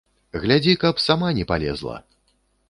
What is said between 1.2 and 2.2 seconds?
не палезла!